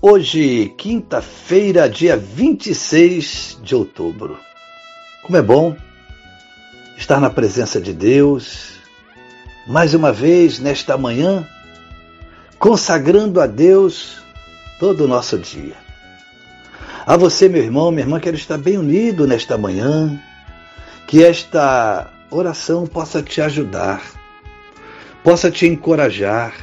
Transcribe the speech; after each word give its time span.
Hoje, 0.00 0.72
quinta-feira, 0.78 1.90
dia 1.90 2.16
26 2.16 3.58
de 3.60 3.74
outubro. 3.74 4.38
Como 5.24 5.36
é 5.36 5.42
bom 5.42 5.76
estar 6.96 7.20
na 7.20 7.28
presença 7.28 7.80
de 7.80 7.92
Deus, 7.92 8.74
mais 9.66 9.94
uma 9.94 10.12
vez 10.12 10.60
nesta 10.60 10.96
manhã, 10.96 11.44
consagrando 12.60 13.40
a 13.40 13.48
Deus 13.48 14.22
todo 14.78 15.02
o 15.02 15.08
nosso 15.08 15.36
dia. 15.36 15.74
A 17.04 17.16
você, 17.16 17.48
meu 17.48 17.64
irmão, 17.64 17.90
minha 17.90 18.04
irmã, 18.04 18.20
quero 18.20 18.36
estar 18.36 18.56
bem 18.56 18.78
unido 18.78 19.26
nesta 19.26 19.58
manhã, 19.58 20.16
que 21.08 21.24
esta 21.24 22.08
oração 22.30 22.86
possa 22.86 23.20
te 23.20 23.40
ajudar, 23.40 24.00
possa 25.24 25.50
te 25.50 25.66
encorajar, 25.66 26.54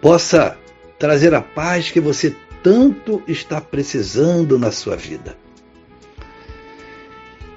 possa 0.00 0.56
trazer 1.02 1.34
a 1.34 1.40
paz 1.42 1.90
que 1.90 1.98
você 1.98 2.32
tanto 2.62 3.24
está 3.26 3.60
precisando 3.60 4.56
na 4.56 4.70
sua 4.70 4.94
vida. 4.94 5.36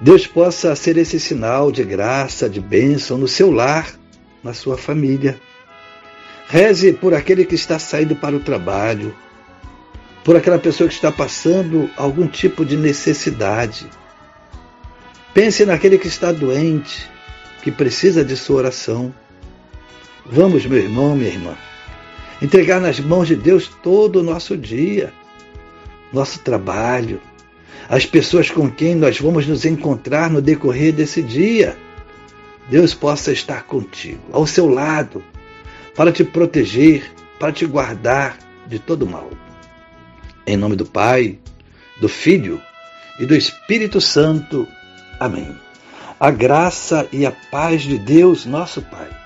Deus 0.00 0.26
possa 0.26 0.74
ser 0.74 0.96
esse 0.96 1.20
sinal 1.20 1.70
de 1.70 1.84
graça, 1.84 2.50
de 2.50 2.60
bênção 2.60 3.16
no 3.16 3.28
seu 3.28 3.52
lar, 3.52 3.92
na 4.42 4.52
sua 4.52 4.76
família. 4.76 5.40
Reze 6.48 6.92
por 6.92 7.14
aquele 7.14 7.44
que 7.44 7.54
está 7.54 7.78
saindo 7.78 8.16
para 8.16 8.34
o 8.34 8.40
trabalho, 8.40 9.14
por 10.24 10.34
aquela 10.34 10.58
pessoa 10.58 10.88
que 10.88 10.94
está 10.96 11.12
passando 11.12 11.88
algum 11.96 12.26
tipo 12.26 12.64
de 12.64 12.76
necessidade. 12.76 13.86
Pense 15.32 15.64
naquele 15.64 15.98
que 15.98 16.08
está 16.08 16.32
doente, 16.32 17.08
que 17.62 17.70
precisa 17.70 18.24
de 18.24 18.36
sua 18.36 18.56
oração. 18.56 19.14
Vamos, 20.24 20.66
meu 20.66 20.80
irmão, 20.80 21.14
minha 21.14 21.30
irmã 21.30 21.56
entregar 22.40 22.80
nas 22.80 23.00
mãos 23.00 23.28
de 23.28 23.36
Deus 23.36 23.68
todo 23.82 24.20
o 24.20 24.22
nosso 24.22 24.56
dia, 24.56 25.12
nosso 26.12 26.40
trabalho, 26.40 27.20
as 27.88 28.04
pessoas 28.04 28.50
com 28.50 28.70
quem 28.70 28.94
nós 28.94 29.18
vamos 29.18 29.46
nos 29.46 29.64
encontrar 29.64 30.30
no 30.30 30.42
decorrer 30.42 30.92
desse 30.92 31.22
dia. 31.22 31.76
Deus 32.68 32.94
possa 32.94 33.32
estar 33.32 33.62
contigo, 33.64 34.20
ao 34.32 34.46
seu 34.46 34.68
lado, 34.68 35.22
para 35.94 36.10
te 36.10 36.24
proteger, 36.24 37.12
para 37.38 37.52
te 37.52 37.64
guardar 37.64 38.38
de 38.66 38.78
todo 38.78 39.06
mal. 39.06 39.30
Em 40.46 40.56
nome 40.56 40.74
do 40.74 40.84
Pai, 40.84 41.38
do 42.00 42.08
Filho 42.08 42.60
e 43.20 43.24
do 43.24 43.36
Espírito 43.36 44.00
Santo. 44.00 44.66
Amém. 45.20 45.56
A 46.18 46.30
graça 46.30 47.08
e 47.12 47.24
a 47.24 47.30
paz 47.30 47.82
de 47.82 47.98
Deus, 47.98 48.46
nosso 48.46 48.82
Pai 48.82 49.25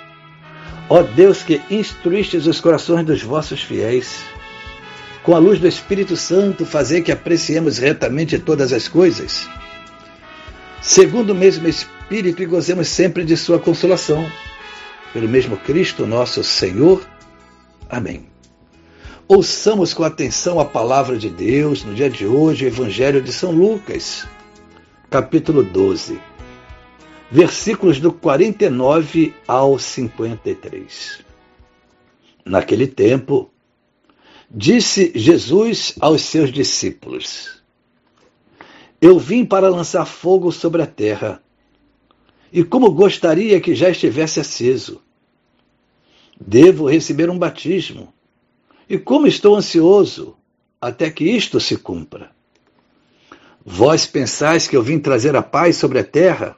Ó 0.93 1.03
Deus 1.03 1.41
que 1.41 1.61
instruístes 1.69 2.45
os 2.47 2.59
corações 2.59 3.05
dos 3.05 3.23
vossos 3.23 3.63
fiéis, 3.63 4.25
com 5.23 5.33
a 5.33 5.39
luz 5.39 5.57
do 5.57 5.65
Espírito 5.65 6.17
Santo, 6.17 6.65
fazer 6.65 7.01
que 7.01 7.13
apreciemos 7.13 7.77
retamente 7.77 8.37
todas 8.37 8.73
as 8.73 8.89
coisas, 8.89 9.47
segundo 10.81 11.29
o 11.29 11.35
mesmo 11.35 11.65
Espírito, 11.65 12.43
e 12.43 12.45
gozemos 12.45 12.89
sempre 12.89 13.23
de 13.23 13.37
Sua 13.37 13.57
consolação. 13.57 14.29
Pelo 15.13 15.29
mesmo 15.29 15.55
Cristo 15.55 16.05
nosso 16.05 16.43
Senhor. 16.43 17.01
Amém. 17.89 18.25
Ouçamos 19.29 19.93
com 19.93 20.03
atenção 20.03 20.59
a 20.59 20.65
palavra 20.65 21.17
de 21.17 21.29
Deus 21.29 21.85
no 21.85 21.95
dia 21.95 22.09
de 22.09 22.25
hoje, 22.25 22.65
o 22.65 22.67
Evangelho 22.67 23.21
de 23.21 23.31
São 23.31 23.51
Lucas, 23.51 24.27
capítulo 25.09 25.63
12 25.63 26.30
versículos 27.31 27.97
do 28.01 28.11
49 28.11 29.33
ao 29.47 29.79
53. 29.79 31.23
Naquele 32.43 32.85
tempo, 32.85 33.49
disse 34.49 35.13
Jesus 35.15 35.95
aos 36.01 36.23
seus 36.23 36.51
discípulos: 36.51 37.63
Eu 38.99 39.17
vim 39.17 39.45
para 39.45 39.69
lançar 39.69 40.05
fogo 40.05 40.51
sobre 40.51 40.81
a 40.81 40.87
terra, 40.87 41.41
e 42.51 42.65
como 42.65 42.91
gostaria 42.91 43.61
que 43.61 43.73
já 43.73 43.89
estivesse 43.89 44.41
aceso. 44.41 45.01
Devo 46.43 46.89
receber 46.89 47.29
um 47.29 47.37
batismo, 47.37 48.11
e 48.89 48.97
como 48.97 49.27
estou 49.27 49.55
ansioso 49.55 50.35
até 50.81 51.09
que 51.09 51.23
isto 51.23 51.59
se 51.59 51.77
cumpra. 51.77 52.31
Vós 53.63 54.07
pensais 54.07 54.67
que 54.67 54.75
eu 54.75 54.81
vim 54.81 54.99
trazer 54.99 55.35
a 55.35 55.43
paz 55.43 55.77
sobre 55.77 55.99
a 55.99 56.03
terra? 56.03 56.57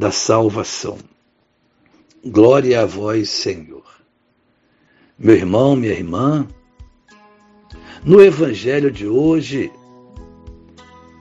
da 0.00 0.10
salvação. 0.10 0.96
Glória 2.24 2.80
a 2.80 2.86
vós, 2.86 3.28
Senhor. 3.28 3.84
Meu 5.18 5.34
irmão, 5.34 5.76
minha 5.76 5.92
irmã, 5.92 6.48
no 8.02 8.22
Evangelho 8.22 8.90
de 8.90 9.06
hoje, 9.06 9.70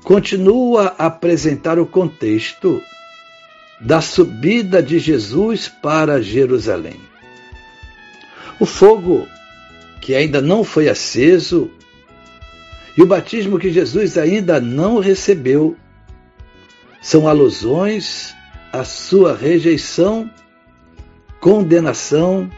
continua 0.06 0.96
a 0.98 1.08
apresentar 1.08 1.78
o 1.78 1.86
contexto 1.86 2.82
da 3.82 4.00
subida 4.00 4.82
de 4.82 4.98
Jesus 4.98 5.68
para 5.68 6.22
Jerusalém. 6.22 7.02
O 8.62 8.66
fogo 8.66 9.28
que 10.00 10.16
ainda 10.16 10.40
não 10.40 10.64
foi 10.64 10.88
aceso 10.88 11.70
e 12.98 13.04
o 13.04 13.06
batismo 13.06 13.60
que 13.60 13.74
Jesus 13.74 14.18
ainda 14.18 14.62
não 14.62 15.00
recebeu 15.00 15.76
são 17.02 17.28
alusões 17.28 18.39
a 18.72 18.84
sua 18.84 19.36
rejeição, 19.36 20.30
condenação, 21.40 22.50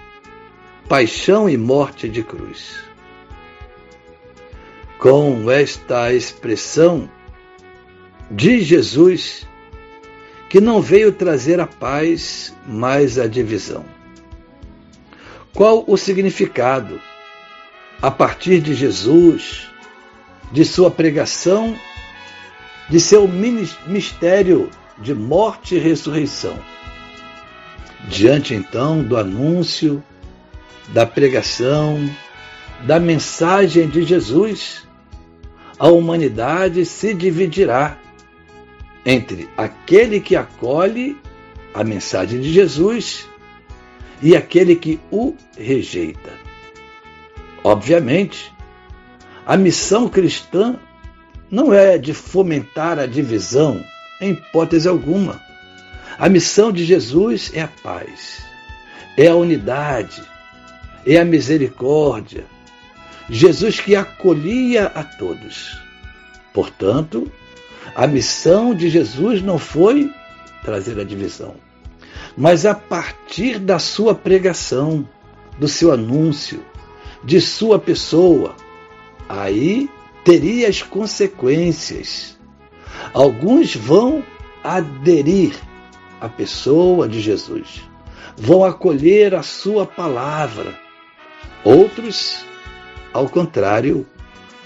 paixão 0.89 1.49
e 1.49 1.57
morte 1.57 2.09
de 2.09 2.21
cruz. 2.21 2.75
Com 4.99 5.49
esta 5.49 6.13
expressão, 6.13 7.09
diz 8.29 8.65
Jesus 8.65 9.47
que 10.49 10.59
não 10.59 10.81
veio 10.81 11.13
trazer 11.13 11.61
a 11.61 11.65
paz, 11.65 12.53
mas 12.67 13.17
a 13.17 13.25
divisão. 13.25 13.85
Qual 15.53 15.85
o 15.87 15.95
significado, 15.95 16.99
a 18.01 18.11
partir 18.11 18.59
de 18.59 18.73
Jesus, 18.73 19.69
de 20.51 20.65
sua 20.65 20.91
pregação, 20.91 21.73
de 22.89 22.99
seu 22.99 23.29
mistério 23.87 24.69
de 25.01 25.13
morte 25.13 25.75
e 25.75 25.79
ressurreição. 25.79 26.57
Diante 28.07 28.53
então 28.53 29.03
do 29.03 29.17
anúncio, 29.17 30.03
da 30.89 31.05
pregação, 31.05 32.09
da 32.85 32.99
mensagem 32.99 33.87
de 33.87 34.03
Jesus, 34.03 34.87
a 35.77 35.87
humanidade 35.87 36.85
se 36.85 37.13
dividirá 37.13 37.97
entre 39.05 39.49
aquele 39.57 40.19
que 40.19 40.35
acolhe 40.35 41.17
a 41.73 41.83
mensagem 41.83 42.39
de 42.39 42.51
Jesus 42.51 43.27
e 44.21 44.35
aquele 44.35 44.75
que 44.75 44.99
o 45.09 45.35
rejeita. 45.57 46.33
Obviamente, 47.63 48.53
a 49.45 49.57
missão 49.57 50.07
cristã 50.07 50.79
não 51.49 51.73
é 51.73 51.97
de 51.97 52.13
fomentar 52.13 52.99
a 52.99 53.05
divisão, 53.05 53.83
em 54.21 54.31
hipótese 54.31 54.87
alguma. 54.87 55.41
A 56.17 56.29
missão 56.29 56.71
de 56.71 56.85
Jesus 56.85 57.51
é 57.53 57.61
a 57.61 57.67
paz, 57.67 58.43
é 59.17 59.27
a 59.27 59.35
unidade, 59.35 60.21
é 61.05 61.17
a 61.17 61.25
misericórdia. 61.25 62.45
Jesus 63.29 63.79
que 63.79 63.95
acolhia 63.95 64.85
a 64.87 65.03
todos. 65.03 65.79
Portanto, 66.53 67.31
a 67.95 68.05
missão 68.05 68.73
de 68.73 68.89
Jesus 68.89 69.41
não 69.41 69.57
foi 69.57 70.13
trazer 70.63 70.99
a 70.99 71.03
divisão, 71.03 71.55
mas 72.37 72.65
a 72.65 72.75
partir 72.75 73.57
da 73.57 73.79
sua 73.79 74.13
pregação, 74.13 75.07
do 75.57 75.67
seu 75.67 75.91
anúncio, 75.91 76.63
de 77.23 77.41
sua 77.41 77.79
pessoa, 77.79 78.55
aí 79.27 79.89
teria 80.23 80.67
as 80.67 80.81
consequências. 80.81 82.37
Alguns 83.13 83.75
vão 83.75 84.23
aderir 84.63 85.55
à 86.19 86.29
pessoa 86.29 87.07
de 87.07 87.19
Jesus, 87.19 87.81
vão 88.37 88.63
acolher 88.63 89.33
a 89.35 89.43
sua 89.43 89.85
palavra. 89.85 90.73
Outros, 91.63 92.45
ao 93.13 93.27
contrário, 93.27 94.05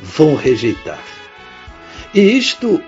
vão 0.02 0.36
rejeitar. 0.36 1.04
E 2.14 2.20
isto 2.20 2.82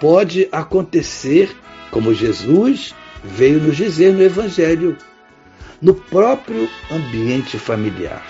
pode 0.00 0.48
acontecer, 0.50 1.54
como 1.90 2.14
Jesus 2.14 2.94
veio 3.22 3.60
nos 3.60 3.76
dizer 3.76 4.12
no 4.12 4.22
Evangelho, 4.22 4.96
no 5.80 5.94
próprio 5.94 6.68
ambiente 6.90 7.58
familiar. 7.58 8.24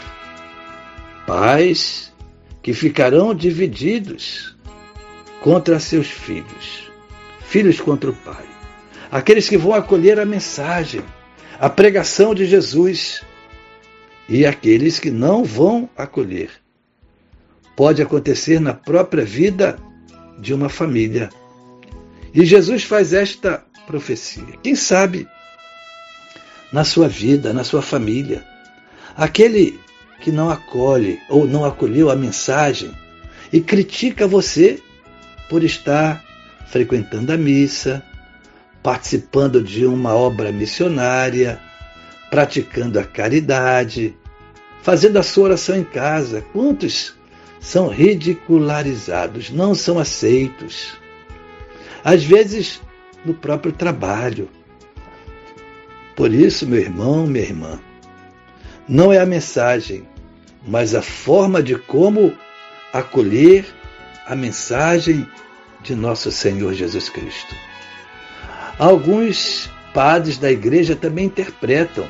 Pais 1.26 2.12
que 2.62 2.72
ficarão 2.72 3.34
divididos 3.34 4.53
contra 5.44 5.78
seus 5.78 6.06
filhos, 6.06 6.90
filhos 7.44 7.78
contra 7.78 8.08
o 8.08 8.14
pai. 8.14 8.46
Aqueles 9.10 9.46
que 9.46 9.58
vão 9.58 9.74
acolher 9.74 10.18
a 10.18 10.24
mensagem, 10.24 11.02
a 11.60 11.68
pregação 11.68 12.34
de 12.34 12.46
Jesus, 12.46 13.22
e 14.26 14.46
aqueles 14.46 14.98
que 14.98 15.10
não 15.10 15.44
vão 15.44 15.86
acolher. 15.98 16.48
Pode 17.76 18.00
acontecer 18.00 18.58
na 18.58 18.72
própria 18.72 19.22
vida 19.22 19.78
de 20.38 20.54
uma 20.54 20.70
família 20.70 21.28
e 22.32 22.42
Jesus 22.46 22.82
faz 22.82 23.12
esta 23.12 23.62
profecia. 23.86 24.56
Quem 24.62 24.74
sabe 24.74 25.28
na 26.72 26.84
sua 26.84 27.06
vida, 27.06 27.52
na 27.52 27.64
sua 27.64 27.82
família, 27.82 28.42
aquele 29.14 29.78
que 30.22 30.32
não 30.32 30.48
acolhe 30.48 31.20
ou 31.28 31.46
não 31.46 31.66
acolheu 31.66 32.10
a 32.10 32.16
mensagem 32.16 32.90
e 33.52 33.60
critica 33.60 34.26
você 34.26 34.82
por 35.48 35.62
estar 35.62 36.24
frequentando 36.66 37.32
a 37.32 37.36
missa, 37.36 38.02
participando 38.82 39.62
de 39.62 39.86
uma 39.86 40.14
obra 40.14 40.52
missionária, 40.52 41.60
praticando 42.30 42.98
a 42.98 43.04
caridade, 43.04 44.16
fazendo 44.82 45.18
a 45.18 45.22
sua 45.22 45.44
oração 45.44 45.76
em 45.76 45.84
casa. 45.84 46.44
Quantos 46.52 47.14
são 47.60 47.88
ridicularizados, 47.88 49.50
não 49.50 49.74
são 49.74 49.98
aceitos? 49.98 50.96
às 52.04 52.22
vezes 52.22 52.80
no 53.24 53.32
próprio 53.32 53.72
trabalho. 53.72 54.48
Por 56.14 56.32
isso, 56.32 56.66
meu 56.66 56.78
irmão, 56.80 57.26
minha 57.26 57.44
irmã, 57.44 57.80
não 58.86 59.10
é 59.10 59.18
a 59.18 59.26
mensagem, 59.26 60.06
mas 60.66 60.94
a 60.94 61.00
forma 61.00 61.62
de 61.62 61.76
como 61.76 62.36
acolher 62.92 63.64
a 64.26 64.34
mensagem 64.34 65.26
de 65.82 65.94
nosso 65.94 66.32
Senhor 66.32 66.72
Jesus 66.72 67.08
Cristo. 67.08 67.54
Alguns 68.78 69.70
padres 69.92 70.38
da 70.38 70.50
igreja 70.50 70.96
também 70.96 71.26
interpretam 71.26 72.06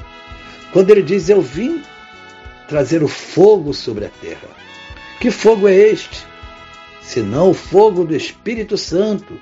quando 0.72 0.90
ele 0.90 1.02
diz: 1.02 1.28
Eu 1.28 1.42
vim 1.42 1.82
trazer 2.68 3.02
o 3.02 3.08
fogo 3.08 3.74
sobre 3.74 4.06
a 4.06 4.08
terra. 4.08 4.48
Que 5.20 5.30
fogo 5.30 5.68
é 5.68 5.74
este? 5.74 6.24
Senão 7.02 7.50
o 7.50 7.54
fogo 7.54 8.04
do 8.04 8.16
Espírito 8.16 8.78
Santo 8.78 9.38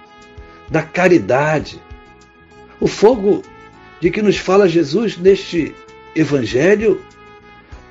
da 0.68 0.82
caridade. 0.82 1.80
O 2.80 2.88
fogo 2.88 3.42
de 4.00 4.10
que 4.10 4.22
nos 4.22 4.36
fala 4.36 4.68
Jesus 4.68 5.16
neste 5.16 5.74
Evangelho 6.14 7.00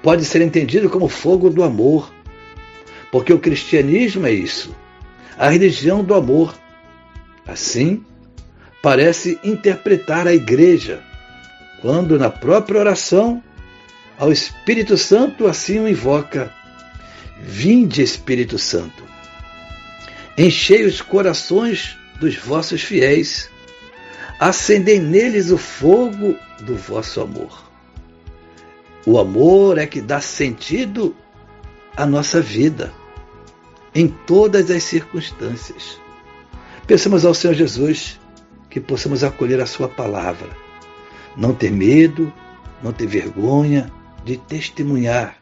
pode 0.04 0.26
ser 0.26 0.42
entendido 0.42 0.90
como 0.90 1.08
fogo 1.08 1.50
do 1.50 1.64
amor, 1.64 2.12
porque 3.12 3.34
o 3.34 3.40
cristianismo 3.40 4.26
é 4.26 4.32
isso, 4.32 4.74
a 5.38 5.50
religião 5.50 6.04
do 6.04 6.14
amor. 6.14 6.56
Assim, 7.46 8.06
parece 8.82 9.40
interpretar 9.44 10.28
a 10.28 10.34
igreja, 10.34 11.04
quando 11.82 12.18
na 12.18 12.30
própria 12.30 12.80
oração, 12.80 13.44
ao 14.18 14.32
Espírito 14.32 14.98
Santo 14.98 15.48
assim 15.48 15.80
o 15.80 15.88
invoca: 15.88 16.54
Vinde, 17.42 18.02
Espírito 18.02 18.58
Santo, 18.58 19.04
enchei 20.38 20.86
os 20.86 21.02
corações 21.02 21.98
dos 22.20 22.36
vossos 22.38 22.82
fiéis, 22.82 23.50
acendei 24.40 25.00
neles 25.00 25.52
o 25.52 25.58
fogo 25.58 26.38
do 26.62 26.76
vosso 26.76 27.20
amor. 27.20 27.70
O 29.06 29.18
amor 29.18 29.80
é 29.80 29.88
que 29.88 30.00
dá 30.00 30.22
sentido 30.22 31.16
à 31.98 32.06
nossa 32.06 32.40
vida, 32.40 32.94
em 33.94 34.08
todas 34.08 34.70
as 34.72 34.84
circunstâncias. 34.84 36.00
Pensamos 36.88 37.26
ao 37.26 37.34
Senhor 37.34 37.54
Jesus 37.54 38.20
que 38.70 38.80
possamos 38.80 39.24
acolher 39.24 39.60
a 39.60 39.66
Sua 39.66 39.90
palavra, 39.90 40.50
não 41.36 41.54
ter 41.54 41.72
medo, 41.72 42.32
não 42.82 42.92
ter 42.92 43.08
vergonha 43.08 43.92
de 44.24 44.38
testemunhar 44.38 45.38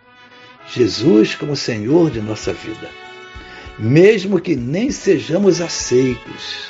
Jesus 0.72 1.36
como 1.36 1.56
Senhor 1.56 2.10
de 2.10 2.22
nossa 2.22 2.54
vida 2.54 2.90
mesmo 3.80 4.42
que 4.42 4.58
nem 4.58 4.92
sejamos 4.92 5.62
aceitos, 5.62 6.70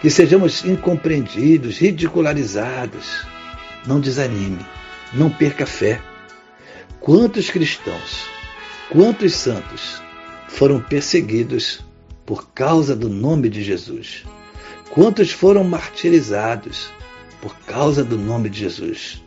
que 0.00 0.08
sejamos 0.08 0.64
incompreendidos, 0.64 1.76
ridicularizados. 1.76 3.26
Não 3.86 4.00
desanime, 4.00 4.64
não 5.12 5.28
perca 5.28 5.66
fé. 5.66 6.00
Quantos 7.00 7.50
cristãos, 7.50 8.26
quantos 8.90 9.34
santos 9.34 10.00
foram 10.52 10.80
perseguidos 10.80 11.80
por 12.26 12.50
causa 12.50 12.94
do 12.94 13.08
nome 13.08 13.48
de 13.48 13.62
Jesus? 13.62 14.24
Quantos 14.90 15.30
foram 15.30 15.64
martirizados 15.64 16.90
por 17.40 17.56
causa 17.60 18.04
do 18.04 18.18
nome 18.18 18.50
de 18.50 18.60
Jesus? 18.60 19.22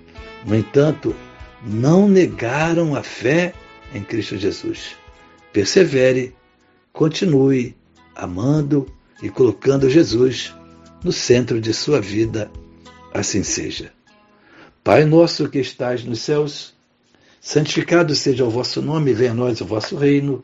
No 0.46 0.56
entanto, 0.56 1.16
não 1.64 2.08
negaram 2.08 2.96
a 2.96 3.02
fé 3.02 3.54
em 3.94 4.04
Cristo 4.04 4.38
Jesus. 4.38 4.96
Persevere 5.52 6.36
continue 6.94 7.76
amando 8.16 8.86
e 9.22 9.28
colocando 9.28 9.90
Jesus 9.90 10.54
no 11.04 11.12
centro 11.12 11.60
de 11.60 11.74
sua 11.74 12.00
vida, 12.00 12.52
assim 13.12 13.42
seja. 13.42 13.92
Pai 14.84 15.06
nosso 15.06 15.50
que 15.50 15.60
estais 15.60 16.06
nos 16.06 16.22
céus, 16.22 16.76
santificado 17.42 18.14
seja 18.14 18.46
o 18.46 18.50
vosso 18.50 18.80
nome, 18.80 19.12
venha 19.12 19.32
a 19.32 19.36
nós 19.36 19.60
o 19.60 19.66
vosso 19.66 19.96
reino. 19.96 20.44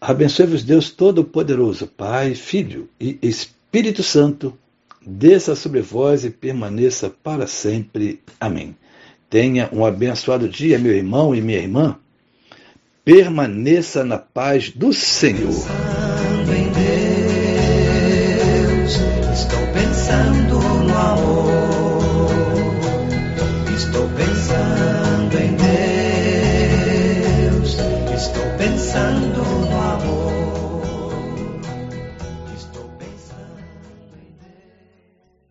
Abençoe-vos 0.00 0.62
Deus 0.62 0.90
Todo-Poderoso, 0.90 1.86
Pai, 1.86 2.34
Filho 2.34 2.88
e 3.00 3.18
Espírito 3.22 4.02
Santo, 4.02 4.56
desça 5.04 5.54
sobre 5.54 5.80
vós 5.80 6.24
e 6.24 6.30
permaneça 6.30 7.10
para 7.22 7.46
sempre. 7.46 8.20
Amém. 8.38 8.76
Tenha 9.30 9.68
um 9.72 9.84
abençoado 9.84 10.48
dia, 10.48 10.78
meu 10.78 10.94
irmão 10.94 11.34
e 11.34 11.40
minha 11.40 11.58
irmã. 11.58 11.98
Permaneça 13.04 14.04
na 14.04 14.18
paz 14.18 14.70
do 14.70 14.92
Senhor. 14.92 15.64